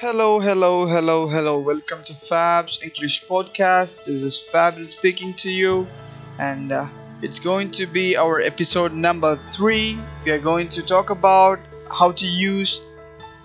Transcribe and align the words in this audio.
Hello, 0.00 0.38
hello, 0.38 0.86
hello, 0.86 1.26
hello. 1.26 1.58
Welcome 1.58 2.04
to 2.04 2.14
Fab's 2.14 2.80
English 2.84 3.26
podcast. 3.26 4.04
This 4.04 4.22
is 4.22 4.40
Fab 4.40 4.78
speaking 4.86 5.34
to 5.42 5.50
you, 5.50 5.88
and 6.38 6.70
uh, 6.70 6.86
it's 7.20 7.40
going 7.40 7.72
to 7.72 7.86
be 7.88 8.16
our 8.16 8.40
episode 8.40 8.92
number 8.92 9.34
three. 9.50 9.98
We 10.24 10.30
are 10.30 10.38
going 10.38 10.68
to 10.68 10.86
talk 10.86 11.10
about 11.10 11.58
how 11.90 12.12
to 12.12 12.28
use 12.28 12.80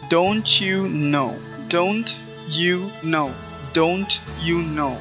don't 0.10 0.62
you 0.62 0.88
know. 0.90 1.36
Don't 1.70 2.22
you 2.48 2.92
know. 3.02 3.34
Don't 3.74 4.22
you 4.40 4.62
know. 4.62 5.00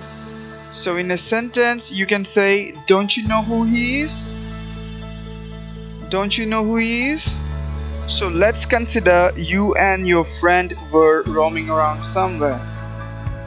So, 0.71 0.97
in 0.97 1.11
a 1.11 1.19
sentence, 1.19 1.93
you 1.93 2.07
can 2.07 2.25
say, 2.25 2.73
Don't 2.87 3.15
you 3.15 3.29
know 3.29 3.43
who 3.43 3.65
he 3.65 4.01
is? 4.01 4.25
Don't 6.09 6.39
you 6.39 6.47
know 6.47 6.65
who 6.65 6.77
he 6.77 7.11
is? 7.11 7.42
So 8.12 8.30
let's 8.30 8.66
consider 8.66 9.30
you 9.36 9.76
and 9.76 10.08
your 10.08 10.24
friend 10.24 10.76
were 10.94 11.24
roaming 11.24 11.70
around 11.70 12.04
somewhere, 12.04 12.60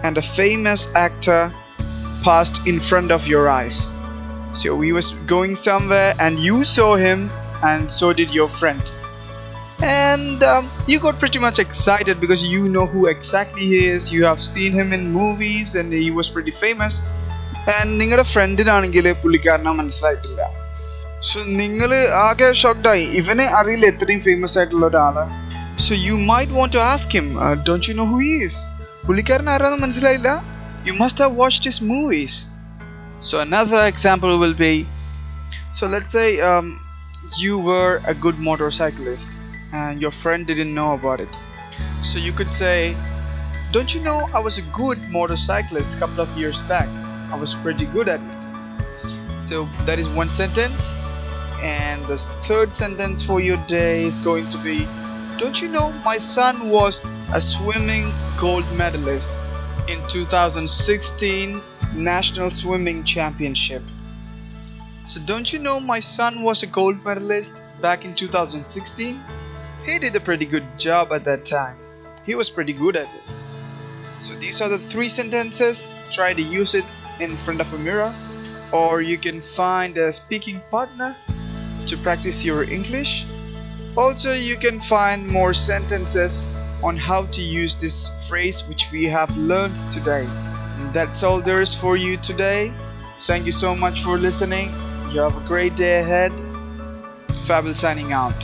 and 0.05 0.19
a 0.19 0.23
famous 0.23 0.89
actor 0.95 1.53
passed 2.23 2.67
in 2.67 2.79
front 2.81 3.11
of 3.11 3.27
your 3.27 3.49
eyes. 3.49 3.93
So 4.61 4.81
he 4.81 4.93
was 4.93 5.13
going 5.35 5.57
somewhere, 5.57 6.13
and 6.21 6.39
you 6.39 6.65
saw 6.65 6.95
him, 6.97 7.31
and 7.63 7.91
so 7.91 8.13
did 8.13 8.31
your 8.31 8.49
friend. 8.49 8.85
And 9.83 10.43
um, 10.43 10.71
you 10.87 10.99
got 11.01 11.19
pretty 11.19 11.39
much 11.39 11.59
excited 11.59 12.21
because 12.21 12.47
you 12.47 12.69
know 12.69 12.85
who 12.85 13.07
exactly 13.07 13.63
he 13.63 13.87
is. 13.87 14.13
You 14.13 14.25
have 14.25 14.43
seen 14.43 14.73
him 14.73 14.93
in 14.93 15.11
movies, 15.11 15.75
and 15.75 15.91
he 15.91 16.11
was 16.11 16.29
pretty 16.29 16.55
famous. 16.65 16.95
And 17.77 17.89
നിങ്ങളുടെ 18.01 18.25
ഫ്രണ്ടിനാണെങ്കിൽ 18.33 19.07
പുള്ളിക്കാരനെ 19.23 19.73
മനസ്സിലായിട്ടില്ല 19.81 20.43
so 21.31 21.39
നിങ്ങൾ 21.61 21.91
ആകെ 22.27 22.51
ഷോക്ക്ഡായി 22.63 23.05
ഇവനെ 23.21 23.47
അറിയില്ല 23.61 23.87
ഇത്രയും 23.95 24.21
famous 24.29 24.57
ആയിട്ടുള്ള 24.61 24.87
ഒരാള് 24.91 25.25
so 25.87 25.93
you 26.07 26.15
might 26.33 26.55
want 26.59 26.75
to 26.77 26.83
ask 26.93 27.15
him 27.19 27.29
don't 27.69 27.89
you 27.91 27.97
know 28.03 28.07
who 28.15 28.21
is 28.37 28.61
പുള്ളിക്കാരൻ 29.09 29.51
ആരാന്ന് 29.57 29.81
മനസ്സിലായില്ല 29.87 30.31
you 30.89 30.95
must 31.03 31.23
have 31.25 31.37
watched 31.43 31.69
his 31.71 31.85
movies 31.95 32.39
so 33.29 33.35
another 33.47 33.81
example 33.87 34.31
will 34.43 34.55
be 34.59 34.75
so 35.73 35.87
let's 35.87 36.11
say 36.11 36.29
um, 36.41 36.69
you 37.39 37.59
were 37.61 38.01
a 38.07 38.15
good 38.15 38.39
motorcyclist 38.41 39.31
and 39.73 40.01
your 40.01 40.11
friend 40.13 40.47
didn't 40.47 40.75
know 40.75 40.95
about 40.95 41.21
it 41.21 41.35
so 42.03 42.19
you 42.19 42.33
could 42.33 42.51
say 42.53 42.77
don't 43.73 43.95
you 43.95 44.03
know 44.03 44.19
i 44.35 44.41
was 44.41 44.57
a 44.59 44.67
good 44.75 44.99
motorcyclist 45.11 45.97
a 45.97 46.01
couple 46.01 46.21
of 46.21 46.31
years 46.37 46.61
back 46.65 46.89
i 47.31 47.37
was 47.37 47.55
pretty 47.57 47.87
good 47.89 48.09
at 48.09 48.23
it 48.31 48.43
so 49.43 49.57
that 49.87 49.99
is 49.99 50.09
one 50.13 50.31
sentence 50.33 50.83
and 51.62 52.06
the 52.06 52.18
third 52.18 52.74
sentence 52.74 53.24
for 53.24 53.40
your 53.40 53.58
day 53.68 54.04
is 54.04 54.20
going 54.20 54.48
to 54.50 54.58
be 54.60 54.88
Don't 55.38 55.62
you 55.62 55.68
know 55.68 55.92
my 56.04 56.18
son 56.18 56.70
was 56.70 57.02
a 57.34 57.42
swimming 57.42 58.12
gold 58.38 58.66
medalist 58.74 59.40
in 59.88 60.00
2016 60.08 61.62
National 61.98 62.52
Swimming 62.52 63.04
Championship? 63.04 63.84
So, 65.06 65.22
don't 65.22 65.52
you 65.54 65.60
know 65.60 65.80
my 65.80 66.00
son 66.00 66.42
was 66.42 66.64
a 66.64 66.68
gold 66.68 67.04
medalist 67.06 67.62
back 67.82 68.06
in 68.06 68.16
2016? 68.16 69.20
He 69.86 70.00
did 70.00 70.16
a 70.16 70.20
pretty 70.20 70.46
good 70.46 70.66
job 70.80 71.12
at 71.12 71.26
that 71.26 71.46
time. 71.46 71.78
He 72.26 72.34
was 72.34 72.50
pretty 72.50 72.74
good 72.74 72.96
at 72.96 73.08
it. 73.14 73.38
So, 74.20 74.34
these 74.36 74.62
are 74.62 74.70
the 74.70 74.80
three 74.80 75.10
sentences. 75.10 75.88
Try 76.10 76.34
to 76.34 76.42
use 76.42 76.74
it 76.74 76.86
in 77.20 77.36
front 77.38 77.62
of 77.62 77.72
a 77.74 77.78
mirror, 77.78 78.16
or 78.72 79.02
you 79.02 79.18
can 79.18 79.42
find 79.42 79.96
a 79.98 80.12
speaking 80.12 80.60
partner 80.72 81.16
to 81.88 81.98
practice 81.98 82.44
your 82.44 82.64
English. 82.64 83.26
Also, 83.96 84.34
you 84.34 84.58
can 84.58 84.80
find 84.80 85.28
more 85.28 85.54
sentences 85.54 86.46
on 86.84 86.98
how 86.98 87.26
to 87.28 87.42
use 87.42 87.76
this 87.76 88.10
phrase 88.28 88.68
which 88.68 88.92
we 88.92 89.06
have 89.06 89.36
learned 89.38 89.76
today. 89.92 90.28
That's 90.92 91.24
all 91.24 91.42
there 91.42 91.62
is 91.62 91.74
for 91.74 91.96
you 91.96 92.18
today. 92.18 92.74
Thank 93.20 93.46
you 93.46 93.52
so 93.52 93.76
much 93.76 94.04
for 94.04 94.18
listening. 94.18 94.70
You 95.12 95.22
have 95.22 95.38
a 95.38 95.48
great 95.48 95.76
day 95.76 96.00
ahead. 96.00 96.32
Fabel 97.48 97.74
signing 97.74 98.12
out. 98.12 98.36